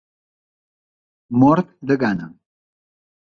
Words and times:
Mort 1.43 1.69
de 1.91 1.99
gana. 2.05 2.31